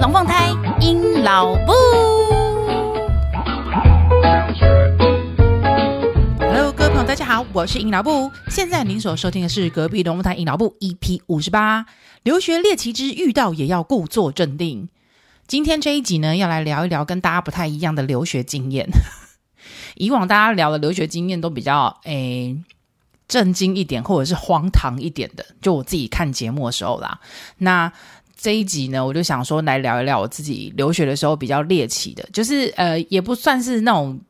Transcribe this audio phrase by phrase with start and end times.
[0.00, 0.48] 龙凤胎
[0.80, 1.72] 阴老布。
[6.38, 8.32] Hello，各位朋友，大家好，我是阴老布。
[8.48, 11.84] 现在您所收听的是隔壁龙凤胎阴老布 EP 五十八，
[12.22, 14.88] 留学猎奇之遇到也要故作镇定。
[15.46, 18.88] 今天这一集呢，要来聊一聊跟大家不太一样的留学经验。
[19.96, 22.56] 以往大家聊的留学经验都比较诶。
[23.28, 27.20] 震惊一点，或者是荒唐一点的，就我自己看节目的时候啦。
[27.58, 27.92] 那
[28.40, 34.20] 这一集呢，我就想说来聊一聊我自己留学的时候比较猎奇的，就是呃，也不算是那种。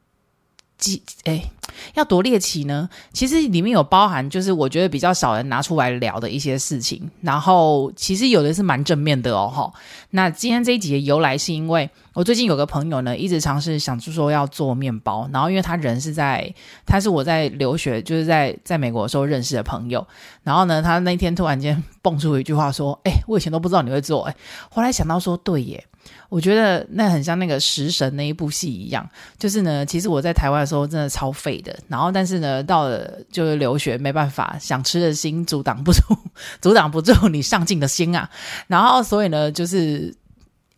[0.81, 1.49] 几诶，
[1.95, 2.89] 要多猎奇呢？
[3.13, 7.09] 其实里面有包含，就是我觉得比较少人拿出来聊的一些事情。
[7.21, 9.71] 然后其实有的是蛮正面的哦，齁。
[10.11, 15.29] 那今天这一集的由来是因为我最近有个朋友呢，一直尝试想就说要做面包。
[15.33, 16.53] 然后因为他人是在，
[16.87, 20.05] 他是我在留学，就是在在美国的时候认识的朋友。
[20.43, 24.35] 然后呢，他那天突然间蹦出一句话说：“诶，我以前都不知道你会做。”诶，
[24.71, 25.85] 后来想到说，对耶。
[26.29, 36.01] 我觉得那很像那个食神那一部戏一样，就是呢，其实我在台湾的时候真的超废的，然后但是呢，到了就是留学没办法，想吃的心阻挡不住，
[36.63, 38.31] 阻挡不住你上进的心啊，
[38.69, 40.15] 然后所以呢，就是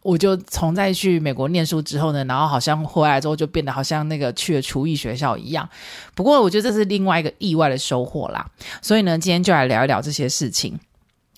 [0.02, 5.68] 我就从在去美国念书之后呢，然后好像回来之后就变得好像那个去了厨艺学校一样，
[6.14, 8.50] 不过我觉得这是另外一个意外的收获啦，
[8.80, 10.80] 所以呢，今天就来聊一聊这些事情。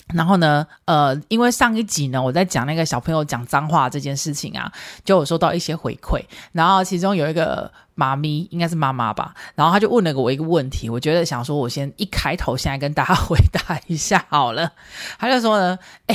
[0.09, 4.71] 然后呢，呃，因为上一集呢，我在讲那个小朋友讲脏话这件事情啊，
[5.05, 6.21] 就有收到一些回馈。
[6.53, 14.71] 然后其中有一个妈咪，应该是妈妈吧，然后他就问了我一个问题，我觉得想说，我先一开头现在跟大家回答一下好了。
[15.19, 16.15] 他就说呢，哎，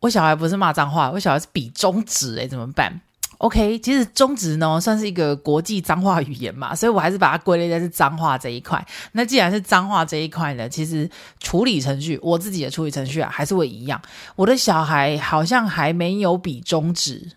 [0.00, 3.00] 我小孩不是骂脏话，我小孩是比中指，哎，怎么办
[3.40, 8.86] ？OK，其实中指呢算是一个国际脏话语言嘛，所以我还是把它归类在是脏话这一块。
[9.12, 11.08] 那既然是脏话这一块呢，其实
[11.38, 13.98] 处理程序，我自己的处理程序啊还是会一样。
[14.36, 17.30] 我的小孩好像还没有比中指，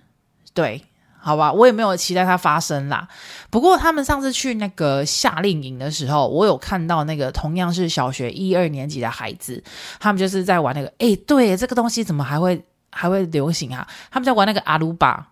[0.53, 0.83] 对，
[1.17, 3.07] 好吧，我也没有期待它发生啦。
[3.49, 9.63] 不过他们上次去那个夏令营的时候，我有看到那个同样是小学一二年级的孩子，
[10.01, 13.87] 他们就是在玩那个，诶，对，这个东西怎么还会还会流行啊？
[14.11, 15.29] 他们在玩那个阿鲁巴。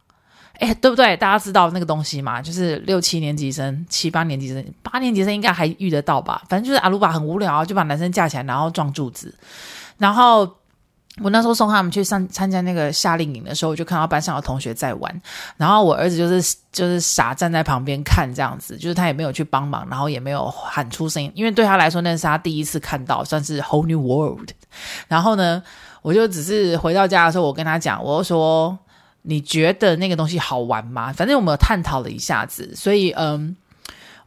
[0.62, 1.18] 哎，对不对？
[1.18, 2.40] 大家知道那个东西嘛？
[2.40, 6.44] 就是六七年级生、七八年级生、八年级生应该还遇得到吧？
[6.48, 9.34] 反正就是阿鲁巴很无聊，就把男生架起来，然后撞柱子。
[9.98, 10.48] 然后
[11.20, 15.22] 我那时候送他们去上参加那个夏令营的时候，我就看到班上的同学在玩。
[15.58, 24.50] 然后我儿子就是就是傻站在旁边看这样子，就是他也没有去帮忙，然后也没有喊出声音，因为对他来说那是他第一次看到，算是 whole new world。
[25.08, 25.64] 然后呢，
[26.04, 28.78] 我就只是回到家的时候，我跟他讲，我说。
[29.24, 31.14] 你觉得那个东西好玩吗？
[31.14, 33.56] 反正我们有探讨了一下子，所以嗯，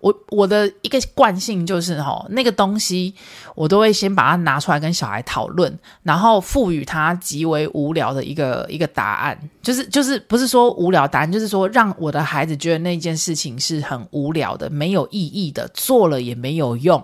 [0.01, 3.15] 我我的一个惯性就是齁，那个东西
[3.55, 17.03] 我都会先把它拿出来跟小孩讨论，然后赋予他极为无聊的一个一个答案，就是就是不是说无聊答案，就是说让我的孩子觉得那件事情是很无聊的、没有意义的，做了也没有用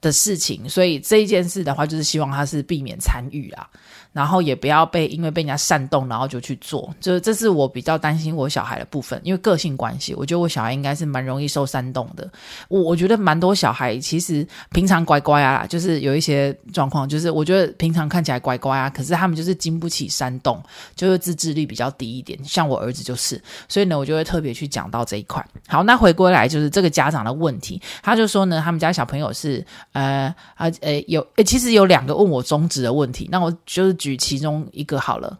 [0.00, 3.68] 的事情，所以这一件事的话，就是希望他是避免参与啊。
[4.12, 12.28] 然后也不要被因为被人家煽动，然后就去做，就是这是我比较担心我小孩的部分，因为个性关系，我觉得我小孩应该是蛮容易受煽动的。
[12.68, 20.60] 我我觉得蛮多小孩其实平常乖乖啊，就是有一些状况，就是我觉得平常看起来乖乖啊，可是他们就是经不起煽动，
[20.96, 22.36] 就是自制力比较低一点。
[22.42, 25.44] 像我儿子就是，所以呢，我就会特别去讲到这一块。
[25.68, 33.99] 好，那回归来就是这个家长的问题，他就说呢，他们家小朋友是呃啊呃有诶，其实有两个问我中指的问题，那我就是。
[34.00, 35.38] 举其中一个好了，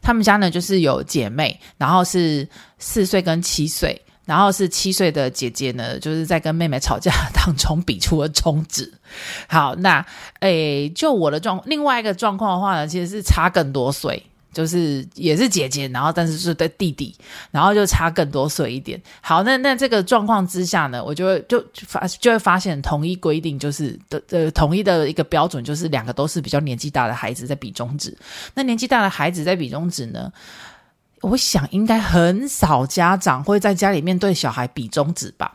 [0.00, 2.48] 他们家呢就是有姐妹，然后是
[2.78, 8.94] 四岁跟七岁，然后是七岁的姐姐呢，就是在跟妹妹吵架当中比出了中指。
[9.48, 10.06] 好，那
[10.38, 14.22] 诶，就我的状，另外一个状况的话呢，其实是差更多岁。
[14.52, 17.14] 就是也是姐姐，然后但是是对弟弟，
[17.50, 19.00] 然后就差更多岁一点。
[19.20, 28.16] 好，那那这个状况之下呢，我就会就发就会发现统一规定就是的呃统一的一个标准就是两个都是比较年纪大的孩子在比中指。
[28.54, 30.32] 那年纪大的孩子在比中指呢，
[31.20, 35.54] 我想应该很少家长会在家里面对小孩比中指吧。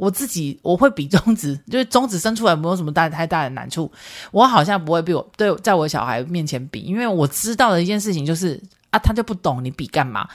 [0.00, 3.92] 我自己我会比中指，就是中指伸出来没有什么大太大的难处，
[4.32, 8.58] 我好像不会比我对在我小孩面前比，因为我知道的一件事情就是
[8.88, 10.26] 啊，他就不懂你比干嘛，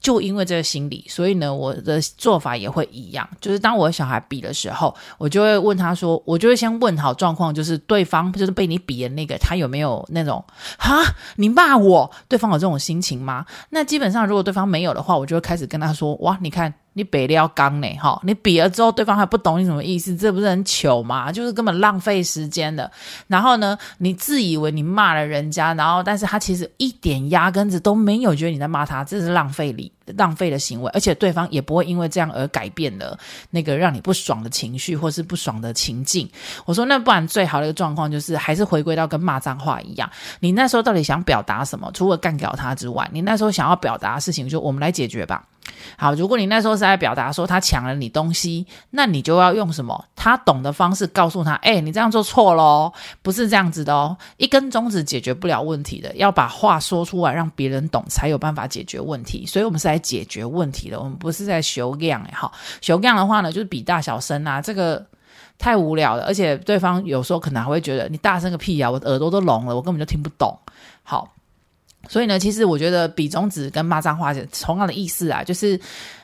[0.00, 10.44] 就因为这个心理，所以呢，我的做法也会一样，就是当我的小孩比的时候，我就会问他说，我就会先问好状况，就是对方就是被你比的那个，他有没有那种
[10.78, 11.00] 哈，
[11.36, 13.46] 你骂我，对方有这种心情吗？
[13.70, 16.74] 那基本上如果对方没有的话，我就会开始跟他说，哇，你看。
[16.94, 21.32] 你北料刚呢，哈，你比了之后，对方还不懂你什么意思，这不是很糗吗？
[21.32, 22.90] 就是根本浪费时间的。
[23.26, 33.18] 然后呢，你自以为你骂了人家，然后但是他其实一点压根子都没有觉得你在骂他，这是浪费力、浪费的行为，而且对方也不会因为这样而改变了
[33.50, 36.28] 那个让你不爽的情绪或是不爽的情境。
[36.66, 40.10] 我说，那不然最好的一个状况就是还是回归到跟骂脏话一样，
[40.40, 41.90] 你那时候到底想表达什么？
[41.94, 45.42] 除了干掉他之外，你那时候想要表达的事情，就我们来解决吧。
[45.96, 52.92] 好，如果你那时候是在表达说他抢了你东西，那你就要用什么他懂的方式告诉他，哎，你这样做错喽，
[53.22, 54.16] 不是这样子的哦。
[54.36, 59.46] 一根中指解决不了问题的，要把话说出来，让别人懂，才有办法解决问题。
[59.46, 62.22] 所以我们是来解决问题的，我们不是在修养。
[62.22, 65.04] 哎，好，修养的话呢，就是比大小声啊，这个
[65.58, 70.58] 太无聊了，而且对方有时候可能还会觉得你大声个屁呀，我耳朵都聋了，我根本就听不懂。
[71.02, 71.28] 好。
[72.08, 75.80] 所以呢，其实我觉得比中指跟骂脏话是同样的意思啊，就是。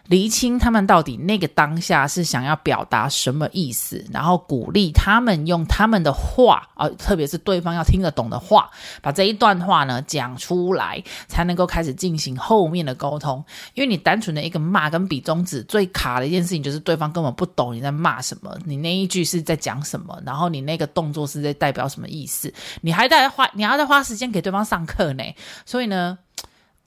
[0.08, 8.70] 厘清他们到底那个当下是想要表达什么意思，然后鼓励他们用他们的话啊，特别是对方要听得懂的话，
[9.02, 13.44] 把这一段话呢讲出来，才能够开始进行后面的沟通。
[13.74, 22.50] 因为你单纯的一个骂跟比中指，最卡的一件事情就是对方根本不懂你在骂什么，你那一句是在讲什么，然后你那个动作是在代表什么意思，
[22.80, 25.22] 你还在花，你还要再花时间给对方上课呢。
[25.66, 26.18] 所以呢。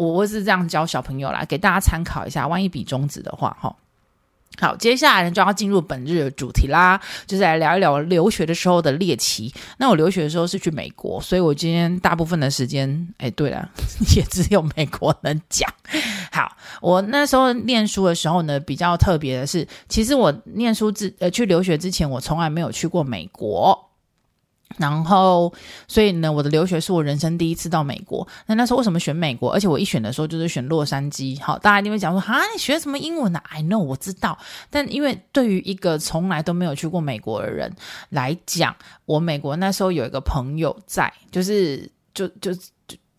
[0.07, 2.47] 我会是这样教小朋友啦，给大家参考一下。
[2.47, 3.75] 万一比中指的话，哈，
[4.59, 9.53] 好，接下来呢就要进入本日的主题啦，就是来聊一聊留学的时候的猎奇。
[9.77, 13.69] 那我留学的时候是去美国，所以我今天大部分的时间，哎，对了，
[14.15, 15.71] 也只有美国能讲。
[16.31, 16.51] 好，
[16.81, 23.90] 我那时候念书的时候呢，比较特别的是，其实我念书之呃去留学之前，我从来没有去过美国。
[24.77, 25.53] 然后，
[25.87, 28.27] 所以呢，我的留学是我人生第一次到美国。
[28.47, 29.51] 那那时候为什么选美国？
[29.51, 31.41] 而且我一选的时候就是选洛杉矶。
[31.41, 33.39] 好，大家一定会讲说，哈，你学什么英文呢？
[33.39, 34.37] 啊？I know，我知道。
[34.69, 37.73] 但因为对于一个从来都没有去过美国的人
[38.09, 38.75] 来讲，
[39.05, 42.51] 我美国那时候有一个朋友在，就是就就。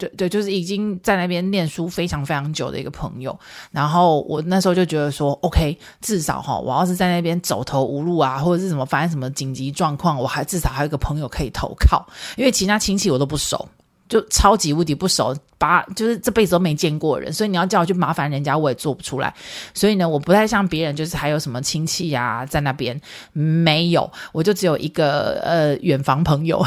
[0.02, 3.38] 对对，就是已经在那边念书非常非常久的一个朋友，
[3.70, 12.04] 然后我那时候就觉得说，OK，至少哈，我要是在那边走投无路啊，或者是什么发生什么紧急状况，我还至少还有一个朋友可以投靠，
[12.36, 13.68] 因为其他亲戚我都不熟。
[14.12, 19.32] 就超级无敌不熟，把就是这辈子都没见过人，所以你要叫我去麻烦人家，我也做不出来。
[19.72, 23.00] 所以呢，我不太像别人，就是还有什么亲戚呀、在那边
[23.32, 26.62] 没有，我就只有一个呃远房朋友，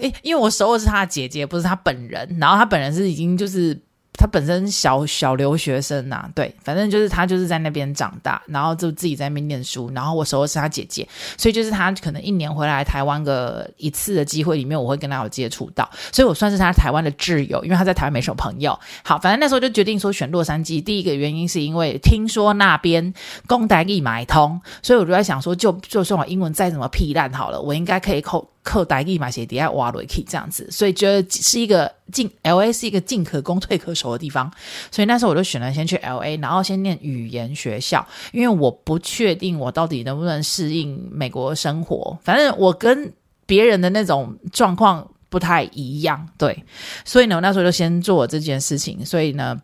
[0.00, 3.78] 诶， 因为我熟的是他的姐姐，不是他本人，然后他本人是已经就是。
[4.16, 11.06] 他本身小小留学生呐、啊，对，反正就是他就是在那边长大，然后就自己在那边念书，然后我熟的是他姐姐，
[11.36, 18.78] 所以就是他可能一年回来台湾个一次的机会里面，我会跟他有接触到，所以我算是他台湾的挚友，因为他在台湾没什么朋友。
[19.02, 23.12] 好，反正那时候就决定说选洛杉矶，第一个原因是因为听说那边
[23.48, 28.48] 公台一买通，所以我就在想说，就就算我英文再怎么屁烂好了，我应该可以扣。
[28.64, 34.50] 靠台语嘛写底下挖落去这样子，所以觉得是一个进 L A 是一个进可攻退可守的地方，
[34.90, 43.12] 所以那时候我就选了先去 L A，然后先念语言学校，因为我不确定我到底能不能适应美国生活，反正我跟
[43.46, 46.64] 别人的那种状况不太一样，对，
[47.04, 49.60] 所以呢，我那时候就先做这件事情，所以呢。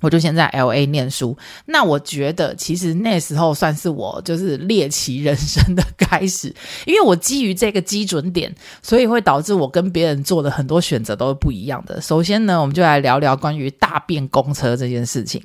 [0.00, 6.54] 我就先在 LA 念书，那我觉得其实那时候算是我就是猎奇人生的开始，
[6.86, 12.00] 因为我基于这个基准点，所以会导致我跟别人做的很多选择都是不一样的。
[12.00, 15.42] 首先呢，我们就来聊聊关于大便公车这件事情。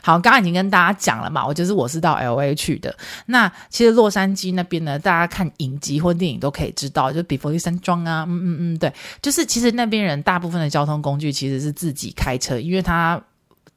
[0.00, 2.96] 好，刚刚已经跟大家讲了嘛，我就是我是到 LA 去的。
[3.26, 13.20] 那其实洛杉矶那边呢，大家看影集或电影都可以知道，就比佛利山庄啊，嗯嗯嗯，对，就是其实那边人大部分的交通工具其实是自己开车，因为他。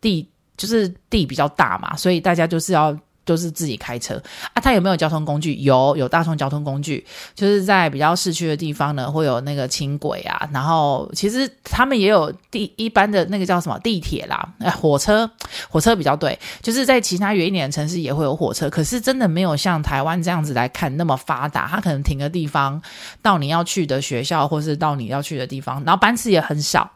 [0.01, 0.27] 地
[0.57, 4.21] 就是地比较大嘛，所以大家就是要就是自己开车
[4.53, 4.59] 啊。
[4.61, 5.55] 他有没有交通工具？
[5.55, 10.49] 有，有大众交通工具，就是在比较市区的地方呢，会有那个轻轨啊。
[10.51, 15.29] 然后其实他们也有地一般的那个叫什么地铁啦，哎，火车，
[15.69, 16.37] 火车比较对。
[16.61, 21.67] 就是在其他远一点的城市也会有火车，可是真的没有像台湾这样子来看那么发达。
[21.67, 22.81] 它可能停个地方
[23.21, 26.89] 到你要去的学校，或是到你要去的地方，然后班次也很少，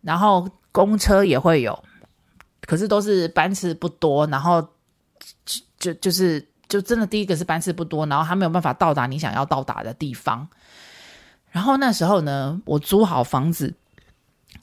[0.00, 1.78] 然后公车也会有。
[2.66, 4.60] 可是都是班次不多，然后
[5.44, 10.46] 就就就是就真的第一个是班次不多，然后他没有办法到达你想要到达的地方。
[11.52, 13.72] 然后那时候呢，我租好房子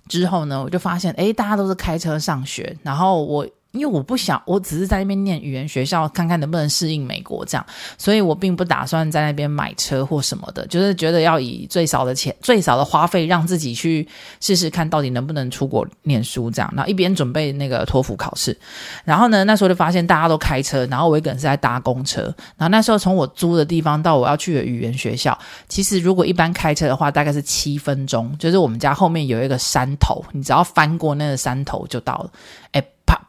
[0.07, 7.65] 之后呢，我就发现，哎，大家都是开车上学，然后我因为我不想，我只是在那边念语言学校，看看能不能适应美国这样，
[7.97, 14.07] 所以我并不打算在那边买车或什么的，就是觉得要以最少的钱、最少的花费，让自己去
[14.39, 16.71] 试试看到底能不能出国念书这样。
[16.75, 18.55] 然后一边准备那个托福考试，
[19.03, 22.21] 然后呢，那时候就发现大家都开车，然后我一个人是在搭公车。
[22.55, 25.35] 然后那时候从我租的地方到我要去的语言学校，
[25.67, 32.29] 其实如果一般开车的话，大概是七分钟，就是我们家后面有一个山头，你只要翻过那个山头就到了。
[32.73, 32.83] 哎。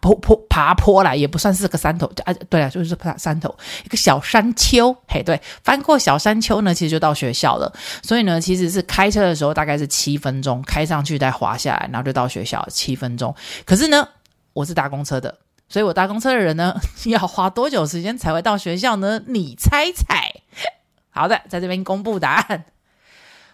[0.04, 3.54] 爬坡坡爬坡来也不算是个山头，啊，对啊，就是爬山头，
[3.86, 7.72] 一个小山丘，嘿，对，翻过小山丘呢，其实就到学校了。
[8.02, 13.34] 所以呢，其实是开车的时候大概是七分钟，开上去再滑下来，然后就到学校七分钟。
[13.64, 14.06] 可是呢，
[14.52, 15.34] 我是搭公车的，
[15.70, 19.22] 所以我搭公车的人呢， 要花多久时间才会到学校呢？
[19.26, 20.30] 你猜猜？
[21.08, 22.64] 好的，在这边公布答案。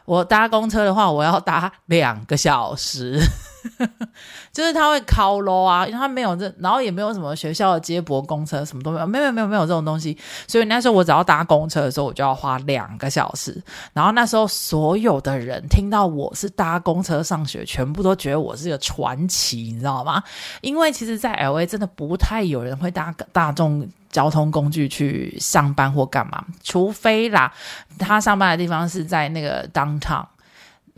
[0.05, 3.21] 我搭公车的话，我要搭两个小时。
[4.53, 10.17] 就是他会靠 low 啊，因为他没有这，然后也没有什么学校的接驳公车，什么都没有，没有没有没有这种东西。
[10.47, 13.63] 所以那时候我只要搭公车的时候，我就要花两个小时。
[13.93, 20.23] 然后那时候所有的人听到我是搭公车上学，全部都觉得我是个传奇，你知道吗？
[20.63, 27.53] 因为其实，在 LA 真的不太有人会搭大众交通工具去上班或干嘛，除非啦，
[27.99, 30.25] 他上班的地方是在那个 downtown。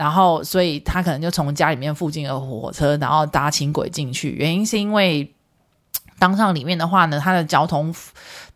[0.03, 4.31] 然后，所以他可能就从家里面附近的火车，然后搭轻轨进去。
[4.33, 5.33] 原因是因为
[6.19, 7.95] 当上里面的话呢，它的交通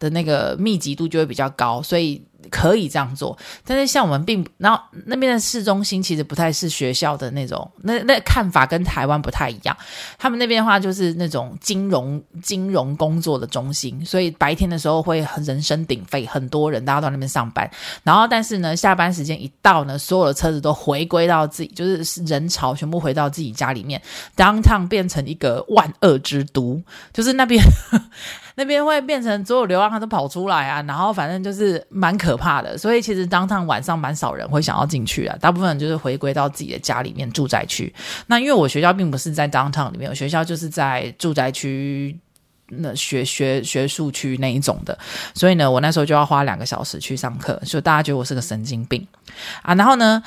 [0.00, 2.20] 的那个密集度就会比较高，所以。
[2.50, 9.76] 可以这样做，但是像我们并，然后那边的市中心其实不太是学校的那种，那那看法跟台湾不太一样。
[10.18, 17.70] 他们那边的话就是那种金融金融工作的中心，所以白天的时候会很人声鼎沸，很多人大家都在那边上班。
[18.02, 24.00] 然后但是呢，下班时间一到呢，所有的车子都回归到自己，就是人潮全部回到自己家里面
[24.36, 27.62] ，downtown 变成一个万恶之都，就是那边。
[28.56, 37.94] 那边会变成所有流浪汉都跑出来啊，然后反正就是蛮可怕的，所以其实 downtown 晚上蛮少人会想要进去啊，大部分人就是回归到自己的家里面住宅区。
[38.26, 42.18] 那因为我学校并不是在 downtown 里面，我学校就是在住宅区
[42.68, 44.98] 那学学学术区那一种的，
[45.34, 49.06] 所以呢，我那时候就要花两个小时去上课，所以大家觉得我是个神经病
[49.62, 49.74] 啊。
[49.74, 50.22] 然后呢，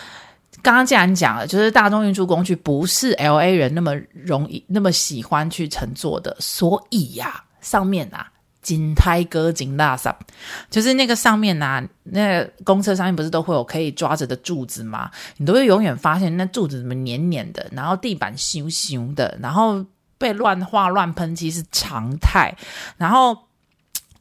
[0.62, 10.16] 刚刚既然讲了，就是大众运输工具不是 LA 人那么容易那么喜欢去乘坐的，所以呀、上面啊，金胎哥金大萨，
[10.70, 15.10] 就是那个上面啊，那公车上面不是都会有可以抓着的柱子吗？
[15.38, 19.86] 你都会永远发现那柱子怎么黏黏的，然后地板咻咻的，然后
[20.18, 22.56] 被乱画乱喷漆是常态，
[22.98, 23.38] 然后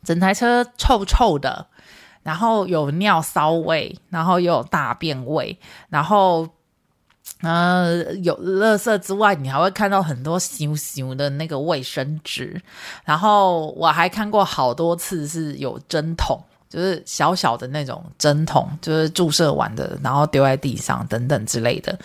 [0.04, 1.66] 整台车臭臭的，
[2.22, 6.48] 然后有尿骚味，然后又有大便味，然后。
[7.40, 12.60] 呃，有垃圾之外，你还会看到很多咻咻的那个卫生纸。
[13.04, 16.36] 然后我还看过好多次是有针筒，
[16.68, 21.96] 就是小小的那种针筒，就是注射完的，然后丢在地上等等之类的。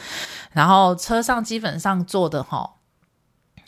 [0.52, 2.70] 然后车上基本上坐的齁，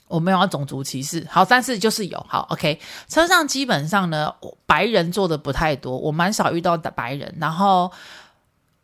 [0.08, 2.80] 我没有要种族歧视，好，但是就是有好，OK。
[3.08, 4.32] 车上基本上呢，
[4.68, 7.34] 白人坐的不太多，我蛮少遇到的白人。
[7.40, 7.92] 然后。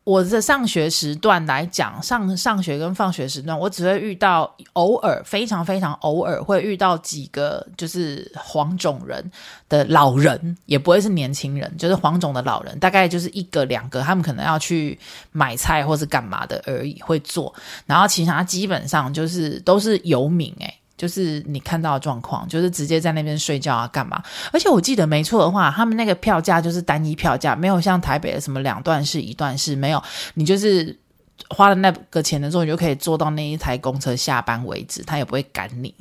[0.04, 9.32] 我的上学时段来讲，上上学跟放学时段，我只会遇到偶尔，非常非常偶尔会遇到几个就是黄种人
[9.70, 14.98] 的老人，也不会是年轻人，就是黄种的老人，大概就是一个两个，他们可能要去
[15.32, 17.54] 买菜或是干嘛的而已会做，
[17.86, 24.22] 然后其他基本上就是都是游民诶、就是你看到的状况，就是直接在那边睡觉啊，干嘛？
[24.54, 30.00] 而且我记得没错的话，他们那个票价就是单一票价，没有像台北的什么两段式、一段式，没有。
[30.36, 30.96] 你就是
[31.50, 35.92] 花了那个钱的时候，你就可以坐到那一台公车下班为止，他也不会赶你。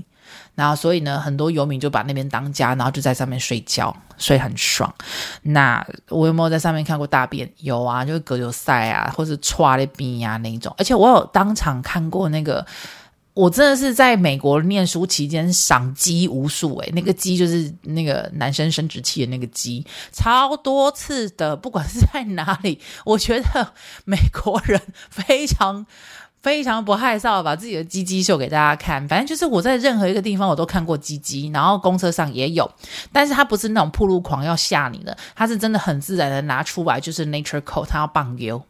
[0.55, 4.95] 然后所以呢，很多游民就把那边当家，然后就在上面睡觉，睡很爽。
[5.45, 7.51] 那我有没有在上面看过大便？
[7.61, 10.75] 有啊，就是隔油塞啊，或是剉咧边啊那一种。
[10.77, 12.67] 而且我有当场看过那个。
[13.33, 23.73] 我真的是在美国念书期间赏鸡无数诶，那个鸡就是那个男生生殖器的那个鸡，超多次的，不管是在哪里，我觉得
[24.05, 25.87] 美国人非常
[26.43, 29.07] 非常不害臊，把自己的鸡鸡秀给大家看。
[29.07, 32.69] 反正就是我在任何一个地方我都看过鸡鸡，然后公车上也有，
[33.13, 38.61] 但是他不是那种暴露狂要吓你的，他是真的很自然的拿出来，就是 nature code，他要棒丢。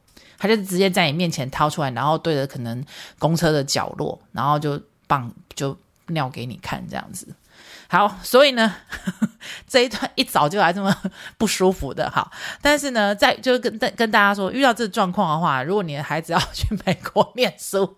[0.40, 2.84] 他就直接在你面前掏出来，然后对着可能
[3.18, 5.78] 公车的角落，然后就棒就
[6.08, 7.28] 尿给你看这样子。
[7.88, 8.74] 好，所以呢，
[9.68, 10.96] 这一段一早就来这么
[11.36, 12.30] 不舒服的，好。
[12.62, 17.96] 但是呢，在就跟跟跟大家说，遇到这状况的话，如果你的孩子要去美国念书，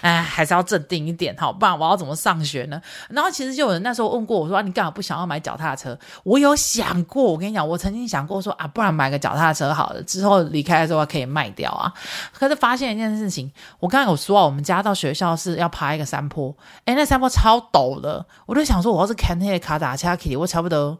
[0.00, 2.80] 哎，还是要镇定一点，好，不然我要怎么上学呢？
[3.08, 11.92] 然后其实就有人那时候问过我说：“你干嘛不想要买脚踏车？”我有想过，我跟你讲，我曾经想过说啊，不然买个脚踏车好了，之后离开的时候可以卖掉啊。
[12.32, 16.54] 可是发现一件事情，我刚刚有说啊，我们家到学校是要爬一个山坡，
[16.86, 20.98] 哎，那山坡超陡的，我就想说，我要是开那些卡达车去，我差不多。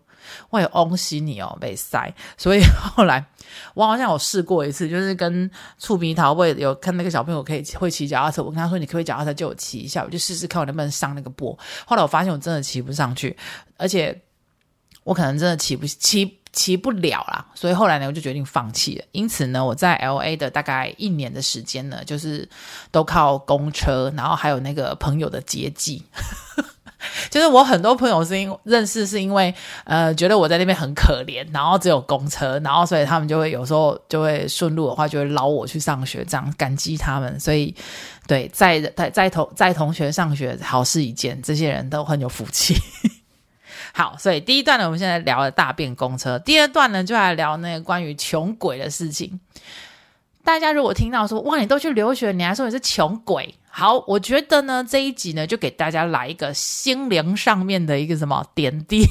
[0.50, 2.62] 我也恭喜你哦，被塞，所以
[2.94, 3.24] 后来
[3.74, 11.56] 我好像有试过一次，就是跟触鼻桃会有看那个小朋友可以会骑脚踏车，我跟他说，你可不可以脚踏车借我骑一下，我就试试看我能不能上那个坡。
[11.86, 13.36] 后来我发现我真的骑不上去，
[13.76, 14.20] 而且
[15.04, 19.04] 我可能真的骑不骑骑不了啦，所以后来呢，我就决定放弃了。
[19.12, 22.48] 因此呢，我在 LA 的大概一年的时间呢，就是
[22.90, 26.04] 都靠公车，然后还有那个朋友的接济。
[27.30, 29.54] 就是我很多朋友是因认识是因为
[29.84, 37.40] 呃觉得我在那边很可怜，然后只有公车，然后所以他们就会有时候就会顺路的话就会捞我去上学，这样感激他们。
[37.40, 37.74] 所以
[38.26, 42.76] 对，在在在同在同学上学好事一件，这些人都很有福气。
[43.92, 49.40] 好，所以第一段呢，我们现在聊了大便公车，第二段呢就来聊那个关于穷鬼的事情。
[50.50, 53.54] 大家如果听到说哇，你都去留学，你还说你是穷鬼？
[53.68, 59.06] 好，我觉得呢，这一集呢，就给大家来一个心灵上面的一个什么点滴。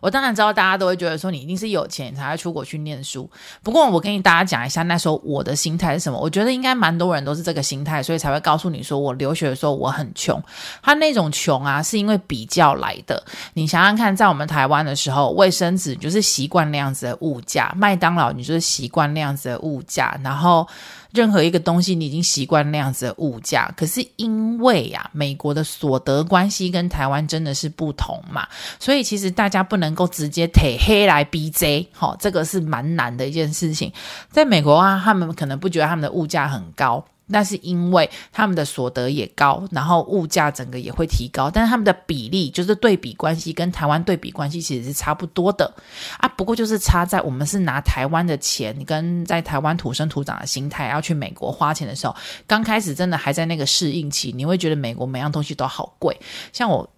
[0.00, 3.30] 我当然知道大家都会觉得说，你一定是有钱才会出国去念书。
[3.62, 6.18] 不过我跟你大家讲一下，那时候我的心态是什么？
[6.18, 10.42] 我觉得应该蛮多人都是这个心态，所以才会告诉你说，我留学的时候我很穷。
[10.82, 13.22] 他那种穷啊，是因为比较来的。
[13.54, 20.66] 你想想看，在我们台湾的时候，卫生纸就是习惯那样子的物价，麦当劳你就是习惯那样子的物价，然后。
[21.12, 28.46] 任何一个东西，你已经习惯那样子的物价，可是因为呀、啊，美国的所得关系跟台湾真的是不同嘛，
[28.78, 33.92] 所以其实大家不能够直接贴黑来逼 J，，好，这个是蛮难的一件事情。
[34.30, 37.04] 在美国啊，他们可能不觉得他们的物价很高。
[37.30, 45.72] 那是因为他们的所得也高，然后物价整个也会提高，但是他们的比例就是对比关系跟台湾对比关系其实是差不多的
[46.18, 52.14] 啊，不过就是差在我们是拿台湾的钱跟在台湾土生土长的心态要去美国花钱的时候，
[52.46, 56.18] 刚开始真的还在那个适应期，你会觉得美国每样东西都好贵。
[56.52, 56.88] 像我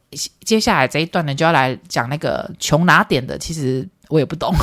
[0.44, 4.54] 接下来这一段呢，就要来讲那个穷哪点的，其实我也不懂。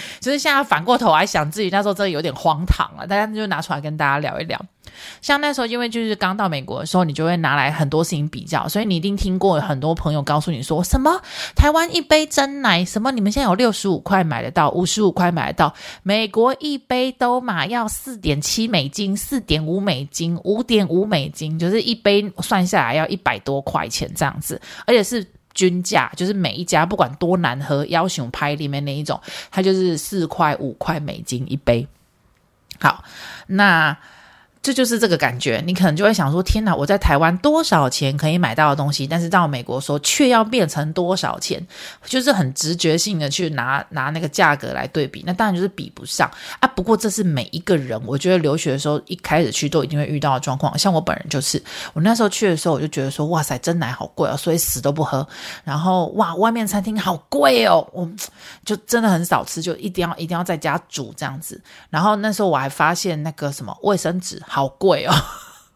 [0.20, 4.60] 就是现在反过头来想，自己那时候真的有点荒唐了，大家就拿出来跟大家聊一聊。
[5.22, 11.20] 像那时候，因为就是刚到美国的时候，你就会拿来很多事情比较，所以你一定听过很多朋友告诉你说什么
[11.56, 25.26] 台湾一杯真奶，什么你们现在有六十五块买得到，五十五块买得到，美国一杯都嘛要四点七美金，四点五美金，五点五美金，就是一杯算下来要一百多块钱这样子，而且是。
[25.54, 31.86] 均价就是每一家不管多难喝，要熊拍里面那一种，它就是四块五块美金一杯。
[32.80, 33.04] 好，
[33.46, 33.96] 那。
[34.62, 41.60] 这就是这个感觉，你可能就会想说：天哪，我在台湾多少钱可以买到的东西，但是到美国说却要变成多少钱，
[42.04, 46.68] 就是很直觉性的去拿 拿那个价格来对比，那当然就是比不上啊。
[46.68, 50.78] 不过这是每一个人，我觉得留学的时候一开始去都一定会遇到的状况。
[50.78, 51.60] 像我本人就是，
[51.92, 55.26] 我那时候去的时候，我就觉得说：哇塞，真奶好贵哦，所以死都不喝。
[55.64, 58.08] 然后哇，外面餐厅好贵哦，我
[58.64, 61.60] 就真的很少吃，就一定要一定要在家煮这样子。
[61.90, 64.40] 然后那时候我还发现那个什么卫生纸。
[64.52, 65.14] 好贵哦，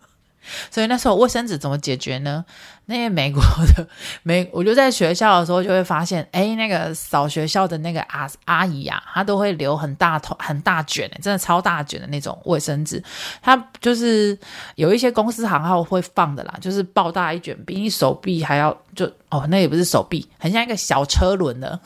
[0.70, 2.44] 所以那时候卫生纸怎么解决呢？
[2.84, 3.42] 那些美国
[3.74, 3.88] 的
[4.22, 13.02] 美，我就在学校的时候就会发现，哎，那个扫学校的那个阿阿姨啊，她都会留很大头、很大卷，真的超大卷的那种卫生纸。
[13.40, 14.38] 她就是
[14.74, 21.80] 有一些公司行号会放的啦，就是爆大一卷，比你手臂还要就哦，那也不是手臂，很像一个小车轮的。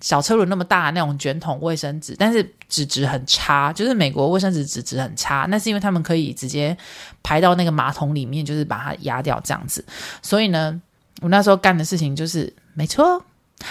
[0.00, 6.76] 小车轮那么大那种卷筒卫生纸，但是纸质很差，就是美国卫生纸纸质很差，那是因为他们可以直接
[7.22, 9.84] 排到那个马桶里面，就是把它压掉这样子。
[10.22, 10.80] 所以呢，
[11.20, 13.24] 我那时候干的事情就是，没错，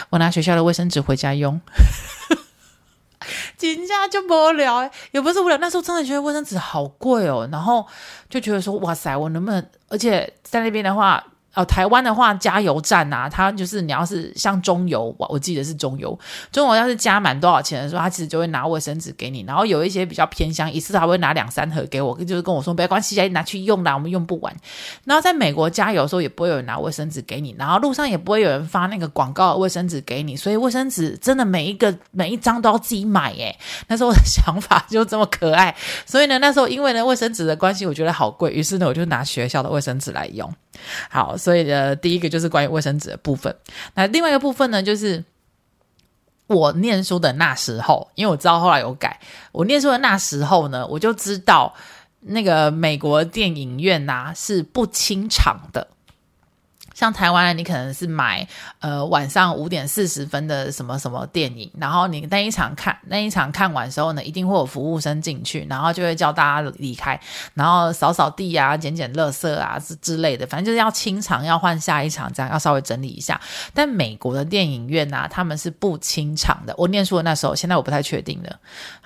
[0.10, 1.60] 我拿学校的卫生纸回家用，
[3.58, 7.86] 紧家就无聊，也不是无聊，那时候真的觉得卫生纸好贵哦，然后
[8.30, 11.24] 就觉得说，哇塞，我能不能，而且在那边的话。
[11.56, 16.18] 哦，台湾的话，加油站啊，它就是你要是像中油，我我记得是中油，
[16.52, 19.44] 中油要是加满多少钱的时候，他其实就会拿卫生纸给你。
[19.48, 24.56] 然后有一些比较偏乡，一次他会拿两三盒给我，就是跟我说没关系，拿去用啦，我们用不完。
[25.06, 33.58] 然后在美国加油的时候，也不会有人拿卫生纸给你，然后路上也不会有人发那个广告卫生纸给你，所以卫生纸真的每一个每一张都要自己买耶。
[33.88, 40.48] 那时候的想法就这么可爱，所以呢，那时候因为呢卫生纸的关系，我觉得好贵，于是呢我就拿学校的卫生纸来用。
[41.10, 43.56] 好，所以呢，第一个就是关于卫生纸的部分。
[43.96, 45.24] 那另外一个部分呢，就是
[46.46, 49.20] 我念书的那时候，因为我知道后来有改。
[49.52, 51.74] 我念书的那时候呢，我就知道
[52.20, 55.88] 那个美国电影院呐、是不清场的。
[57.00, 58.46] 像台湾，你可能是买
[58.80, 67.18] 呃晚上五点四十分的什么什么电影，然后你那一场看那一场看完之后呢，一定会有服务生进去，然后就会叫大家离开，
[67.54, 73.40] 然后扫扫地啊、捡捡垃圾啊之之类的，反正就是要清场，要换下一场，这样要稍微整理一下。
[73.74, 76.76] 但美国的电影院啊，他们是不清场的。
[76.78, 78.60] 我念书的那时候，现在我不太确定了，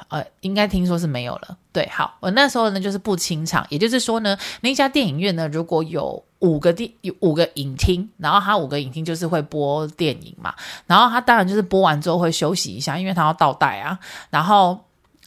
[0.07, 1.55] 呃，应该听说是没有了。
[1.73, 10.53] 对，好，我那时候呢就是不清场，也就是说呢，那家电影院呢，如果有五个电有五个影厅，然后它五个影厅就是会播电影嘛，
[10.87, 14.79] 然后它当然就是播完之后会休息一下，因为它要倒带啊，然后。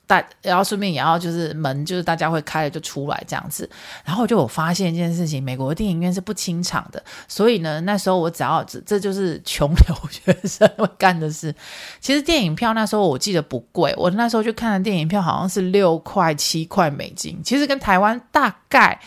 [0.07, 3.69] 大，然后顺便也要就是门，就是大家会开了就出来这样子。
[4.05, 7.03] 然后就我发现一件事情，美国的电影院是不清场的。
[7.27, 11.55] 所以呢，那时候我只要这这就是穷留学生会干的事。
[12.01, 19.01] 其实电影票那时候我记得不贵，我那时候去看的电影票好像是六块七块美金，其实跟台湾大概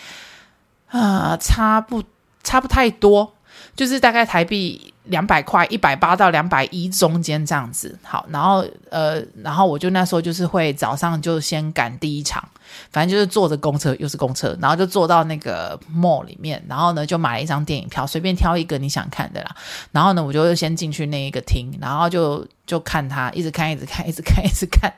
[0.90, 2.04] 啊、差不
[2.44, 3.34] 差不太多，
[3.76, 4.94] 就是大概台币。
[5.10, 12.48] 两百块，一百八到两百一中间这样子，好，然后呃，然后我就那时候就是会早上就先赶第一场，
[12.92, 19.56] 反正就是坐着公车，又是公车，然后就坐到那个 mall 里面，然后呢就买了一张电影票，随便挑一个你想看的啦，
[19.92, 24.94] 然后呢我就先进去那一个厅，然后就就看他，一直看，一直看，一直看，一直看，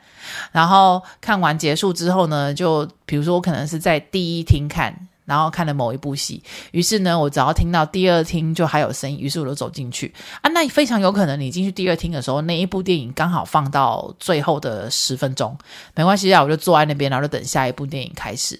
[0.52, 5.08] 然后看完结束之后呢，就比如说我可能是在第一厅看。
[5.31, 10.49] 然后看了某一部戏，于是呢，我只要听到第二厅就还有声音，于是我就走进去啊。
[10.49, 15.57] 那非常有可能你进去第二厅的时候，那一部电影刚好放到最后的十分钟，
[15.95, 18.59] 没关系啊，我就坐在那边，然后就等下一部电影开始。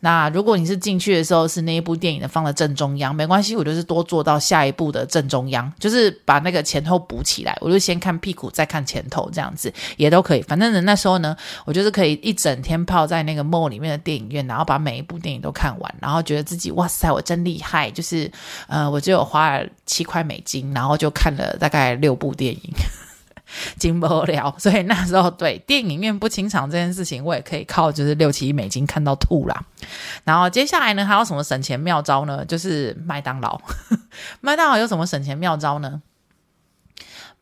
[0.00, 10.42] 那如果你是进去的时候是那一部电影的放在正中央，没关系，我就是多坐到下一部的正中央，就是把那个前后补起来，我就先看屁股再看前头，这样子也都可以。
[10.42, 18.30] 反正呢，那时候呢，我就是可以一整天泡在那个 mall 里面的电影院，然后把每一部电影都看完，然后觉得自己哇塞，我真厉害，就是
[18.68, 22.72] 呃，我就有花了七块美金，然后就看了大概六部电影。
[23.78, 29.64] 经不了， 所以那时候对电影院不清场这件事情，我也可以靠就是六七亿美金看到吐啦。
[30.24, 32.44] 然后接下来呢，还有什么省钱妙招呢？
[32.44, 33.60] 就是麦当劳，
[34.40, 36.00] 麦当劳有什么省钱妙招呢？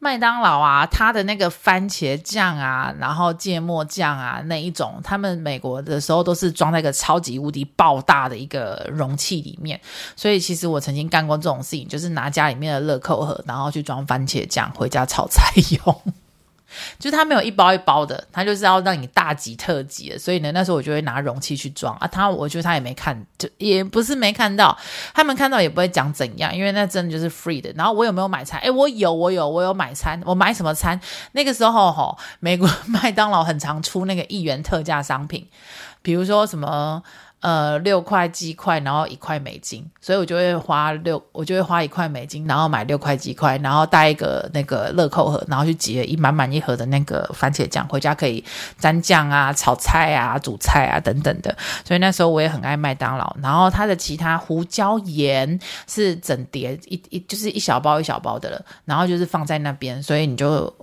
[0.00, 9.80] 麦当劳啊，它的那个番茄酱啊，然后芥末酱啊，那一种，他们美国的时候都是装在一个超级无敌爆大的一个容器里面，
[10.14, 15.52] 所以其实我曾经干过这种事情，就是拿家里面的乐扣盒，然后去装番茄酱回家炒菜
[15.84, 16.02] 用。
[16.98, 22.06] 就是它没有一包一包的，它就是要让你大集特集的，所以呢，那时候我就会拿容器去装啊。
[22.06, 24.76] 他我觉得他也没看，就也不是没看到，
[25.14, 27.72] 他们看到也不会讲怎样，因为那真的就是 free 的。
[27.74, 28.60] 然后我有没有买餐？
[28.60, 30.20] 诶，我有，我有，我有买餐。
[30.24, 31.00] 我买什么餐？
[31.32, 35.48] 那个时候吼，美国 麦当劳很常出那个一元特价商品，
[36.02, 37.02] 比如说什么。
[37.40, 48.44] 呃，六块鸡块，然后一块美金，所以我就会花六，我就会花一块美金，然后买六块鸡块，然后带一个那个乐扣盒，然后去挤了一满满一盒的那个番茄酱，回家可以
[48.76, 51.56] 沾酱啊、炒菜啊、煮菜啊等等的。
[51.84, 60.74] 所以那时候我也很爱麦当劳，然后它的其他胡椒盐是整碟一一就是一小包一小包的了，然后就是放在那边，所以你就。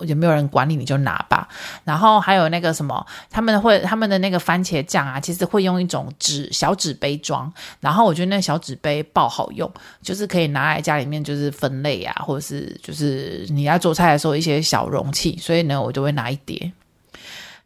[0.00, 1.48] 也没有人管理，你就拿吧。
[1.84, 7.52] 然后还有那个什么，他们会他们的那个番茄酱啊，其实会用一种纸小纸杯装。
[7.80, 9.70] 然后我觉得那小纸杯爆好用，
[10.02, 15.38] 就是可以拿来家里面就是分类啊，或者是就是你在做菜的时候一些小容器。
[15.38, 16.72] 所以呢，我就会拿一叠。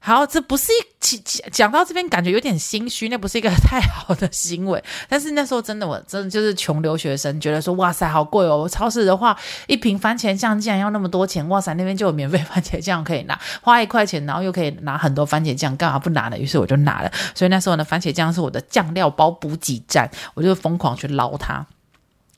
[0.01, 4.83] 好，这不是一讲讲到这边，感觉有点心虚，那不是一个 太好的行为。
[5.09, 8.67] 但是那时候真的，我真的就是穷留学生，觉得说哇塞，好贵哦！
[8.71, 16.39] 超市的话，一瓶番茄酱竟然要那么多钱，哇塞，那边就有免费 番茄酱可以拿，花一块钱，然后又可以拿很多番茄酱，干嘛不拿呢？
[16.39, 17.11] 于是我就拿了。
[17.35, 21.67] 所以那时候呢，番茄酱是我的酱料包补给站，我就疯狂去捞它。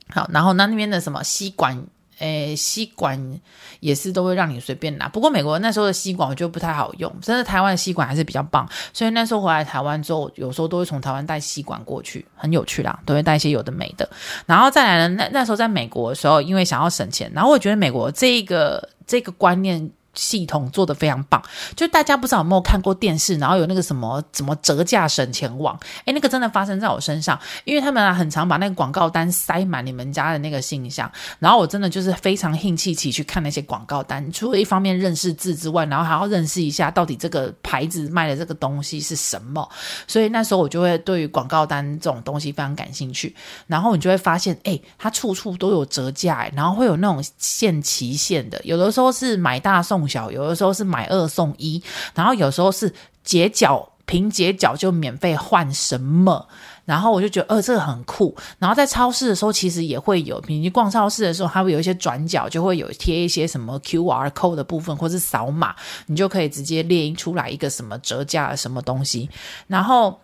[0.08, 1.84] 好，然后那那边的什么吸管。
[2.20, 3.40] 诶，吸管
[3.80, 5.08] 也是都会让你随便拿。
[5.08, 8.68] 不过美国那时候的吸管我觉得不太好用，真的台湾的吸管还是比较棒。
[8.92, 14.08] 所以那时候回来台湾之后，有时候都会从台湾带吸管过去，很有趣啦，都会带一些有的没的。
[14.46, 19.90] 然后再来呢，那那时候在美国的时候，因为想要省钱，然后我觉得美国这个这个观念。
[20.14, 21.40] 系统做得非常棒，
[21.76, 39.68] 就大家不知道有没有看过电视，然后有那个什么什么折价省钱网，诶，那个真的发生在我身上，因为他们啊很常把那个广告单塞满你们家的那个信箱，然后我真的就是非常兴气气去看那些广告单，除了一方面认识字之外，然后还要认识一下到底这个牌子卖的这个东西是什么，
[40.08, 43.32] 所以那时候我就会对于广告单这种东西非常感兴趣，
[43.68, 49.99] 然后你就会发现，诶，它处处都有折价，然后会有那种限期限的，有的时候是买大送。
[50.06, 51.82] 小有的时候是买二送一，
[52.14, 52.92] 然后有时候是
[53.24, 56.46] 截缴平节脚就免费换什么。
[56.86, 58.34] 然后我就觉得，呃，这个很酷。
[58.58, 65.72] 然后在超市的时候，其实也会有，你逛超市的时候，它会有一些转角，就会有贴一些什么 QR code 的部分，或是扫码，
[66.06, 69.30] 你就可以直接列印出来一个什么折价什么东西。
[69.68, 70.18] 然后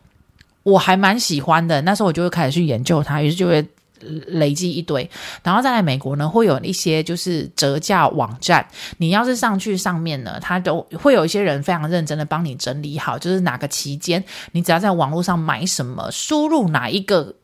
[0.64, 3.64] 我还蛮喜欢的，那时候我就会开始去研究它，于是就会。
[4.00, 5.08] 累积一堆，
[5.42, 8.66] 然后在美国呢，会有一些就是折价网站。
[8.98, 17.34] 你要是上去上面呢，他都会有一些人非常认真的帮你整理好，就是哪个期间，你只要在网络上买什么，输入哪一个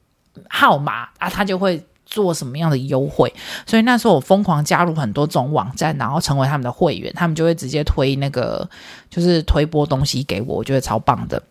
[0.48, 3.32] 号码啊，他就会做什么样的优惠。
[3.66, 8.68] 所以那时候我疯狂加入很多种网站，然后成为他们的会员，他们就会直接推那个
[9.08, 11.42] 就是推播东西给我，我觉得超棒的。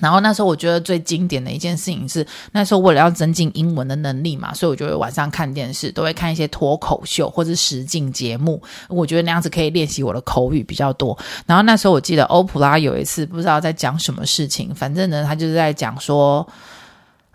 [0.00, 8.62] 然后那时候我觉得最经典的一件事情是，那时候为了要增进英文的能力嘛，所以我就会晚上看电视，都会看一些脱口秀或者实境节目。
[8.88, 11.18] 我觉得那样子可以练习我的口语比较多。
[11.46, 16.46] 然后那时候我记得欧普拉有一次不知道在讲什么事情，反正呢他就是在讲说，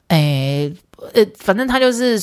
[0.07, 0.73] 诶，
[1.13, 2.17] 呃，反正他就是。